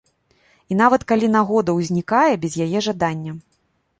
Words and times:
І 0.71 0.77
нават 0.79 1.01
калі 1.11 1.27
нагода 1.35 1.75
ўзнікае 1.79 2.33
без 2.45 2.57
яе 2.65 2.79
жадання. 2.89 3.31